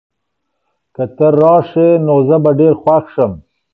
که 0.95 1.03
ته 1.15 1.27
راشې، 1.39 1.87
نو 2.05 2.15
زه 2.27 2.37
به 2.43 2.51
ډېر 2.59 2.73
خوښ 2.81 3.05
شم. 3.13 3.31